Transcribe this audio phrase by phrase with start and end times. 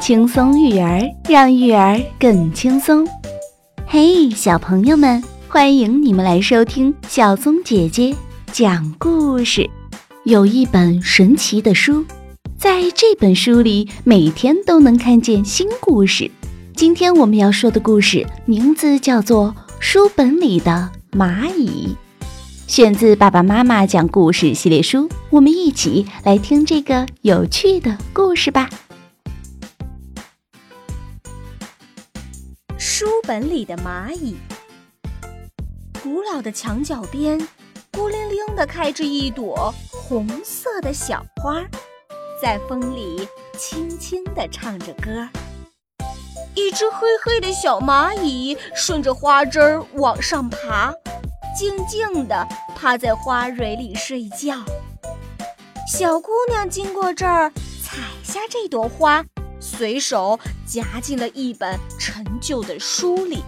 [0.00, 3.04] 轻松育儿，让育儿更轻松。
[3.86, 8.14] 嘿，小朋友们，欢迎你们来收听小松姐姐
[8.52, 9.68] 讲故事。
[10.22, 12.04] 有一本神奇的书，
[12.56, 16.30] 在这本书里，每天都能看见新故事。
[16.76, 21.88] 今天我们要说的故事名字叫做《书本里的蚂蚁》，
[22.66, 25.08] 选自《爸爸妈妈讲故事》系列书。
[25.30, 28.68] 我们一起来听这个有趣的故事吧。
[32.76, 34.36] 书本里的蚂蚁。
[36.02, 37.38] 古老的墙角边，
[37.92, 41.64] 孤零零地开着一朵红色的小花，
[42.42, 45.28] 在风里轻轻地唱着歌。
[46.56, 50.92] 一只黑黑的小蚂蚁顺着花枝儿往上爬，
[51.56, 54.62] 静静地趴在花蕊里睡觉。
[55.90, 57.50] 小姑娘经过这儿，
[57.82, 59.24] 采下这朵花。
[59.58, 63.42] 随手夹进了一本陈旧的书里，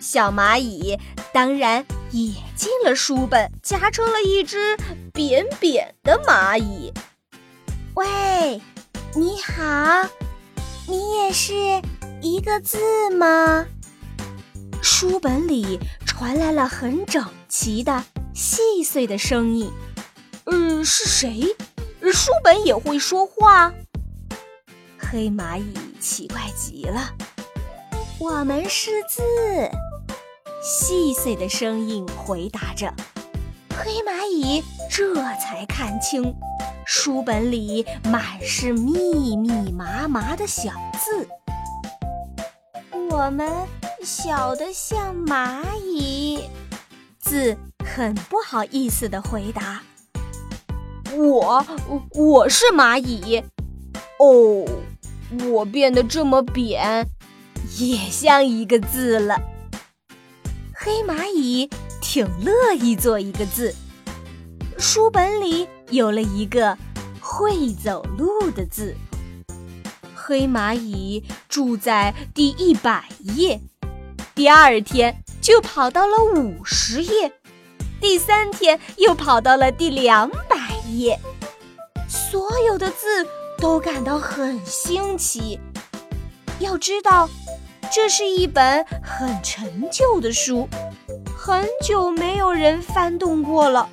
[0.00, 0.98] 小蚂蚁
[1.32, 4.76] 当然也进了书本，夹成了一只
[5.12, 6.92] 扁扁的蚂蚁。
[7.94, 8.60] 喂，
[9.14, 10.08] 你好，
[10.88, 11.54] 你也是
[12.20, 12.78] 一个字
[13.10, 13.64] 吗？
[14.82, 15.78] 书本里
[16.22, 19.68] 传来了很整齐的、细碎的声音。
[20.44, 21.42] 嗯，是谁？
[22.12, 23.72] 书本也会说话？
[24.96, 27.10] 黑蚂蚁奇怪极了，
[28.20, 29.20] 我们是字。
[30.62, 32.94] 细碎的声音回答着。
[33.76, 36.32] 黑蚂蚁这才看清，
[36.86, 41.26] 书本里满是密密麻麻的小字。
[43.10, 43.50] 我们
[44.04, 46.40] 小的像蚂蚁，
[47.20, 49.80] 字很不好意思的回答。
[51.14, 51.64] 我
[52.10, 53.44] 我是蚂蚁，
[54.18, 54.66] 哦。
[55.50, 57.06] 我变得这么扁，
[57.78, 59.40] 也像一个字了。
[60.74, 61.70] 黑蚂蚁
[62.02, 63.74] 挺乐意做一个字。
[64.78, 66.76] 书本里有了一个
[67.20, 68.94] 会走路的字。
[70.14, 73.60] 黑蚂蚁住在第一百页，
[74.34, 77.32] 第二天就跑到了五十页，
[78.00, 80.56] 第三天又跑到了第两百
[80.90, 81.18] 页。
[82.08, 83.26] 所有的字。
[83.62, 85.60] 都感到很新奇。
[86.58, 87.30] 要知道，
[87.94, 90.68] 这是一本很陈旧的书，
[91.38, 93.88] 很久没有人翻动过了。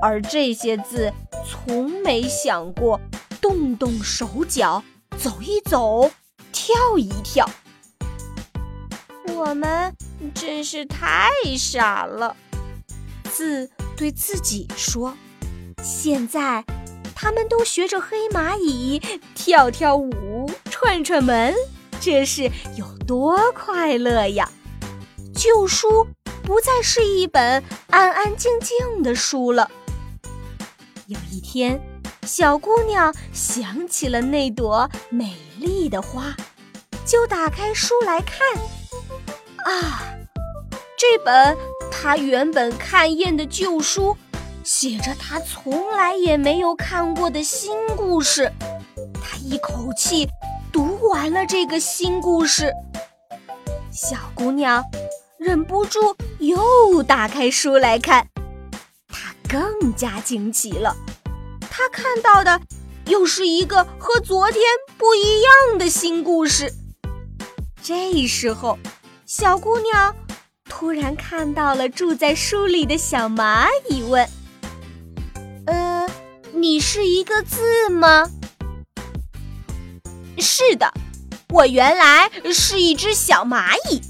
[0.00, 1.12] 而这些字
[1.46, 2.98] 从没想过
[3.38, 4.82] 动动手脚，
[5.18, 6.10] 走一走，
[6.50, 7.46] 跳一跳。
[9.34, 9.94] 我们
[10.34, 12.36] 真是太傻了，
[13.32, 15.16] 字对自己说。
[15.82, 16.64] 现在。
[17.22, 18.98] 他们都学着黑蚂蚁
[19.34, 21.54] 跳跳舞、串串门，
[22.00, 24.50] 这是有多快乐呀！
[25.34, 26.06] 旧书
[26.42, 29.70] 不再是一本安安静静的书了。
[31.08, 31.78] 有一天，
[32.22, 36.34] 小姑娘想起了那朵美丽的花，
[37.04, 38.79] 就打开书来看。
[39.64, 40.02] 啊，
[40.96, 41.56] 这本
[41.90, 44.16] 她原本看厌的旧书。
[44.62, 48.52] 写着他从来也没有看过的新故事，
[49.14, 50.28] 他一口气
[50.70, 52.70] 读完了这个新故事。
[53.90, 54.84] 小姑娘
[55.38, 58.28] 忍不住又打开书来看，
[59.08, 60.94] 她更加惊奇了。
[61.70, 62.60] 她看到的
[63.06, 64.62] 又是一个和昨天
[64.98, 66.70] 不一样的新故事。
[67.82, 68.78] 这时候，
[69.32, 70.12] 小姑娘
[70.64, 74.28] 突然看到了住在书里的小蚂蚁，问。
[75.66, 76.04] 呃
[76.52, 78.28] 你是一个字吗？
[80.36, 80.92] 是的，
[81.50, 84.02] 我原来是一只小蚂蚁，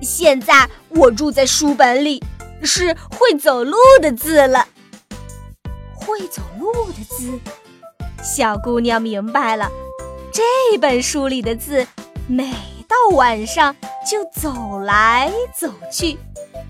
[0.00, 2.22] 现在我住在书本里，
[2.62, 4.68] 是会走路的字了。
[5.92, 7.36] 会走路的字，
[8.22, 9.68] 小姑娘明白了，
[10.32, 11.84] 这本书里的字，
[12.28, 12.52] 每
[12.86, 13.74] 到晚上
[14.08, 16.16] 就走来走去，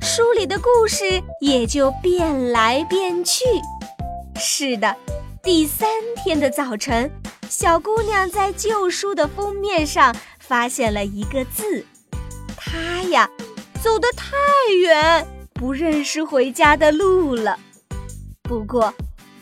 [0.02, 3.44] 书里的故事也就变来变去。
[4.34, 4.96] 是的。
[5.40, 7.08] 第三天的早晨，
[7.48, 11.86] 小姑娘在旧书的封面上发现了一个字。
[12.56, 13.30] 她呀，
[13.80, 14.34] 走得太
[14.76, 15.24] 远，
[15.54, 17.56] 不认识回家的路了。
[18.42, 18.92] 不过，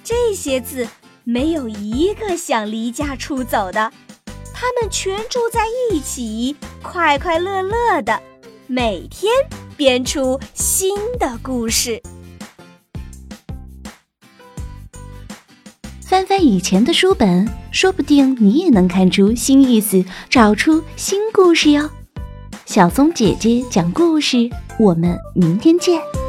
[0.04, 0.86] 这些字
[1.24, 3.90] 没有一个想离家出走的，
[4.52, 6.54] 他们全住在一起，
[6.86, 8.18] 快快乐乐的
[8.68, 9.32] 每天
[9.76, 12.00] 编出新的故事。
[16.00, 21.90] 翻翻以前的书本说不定你也能看出新意思找出新故事哟。
[22.64, 24.48] 小松姐姐讲故事
[24.78, 26.25] 我们明天见。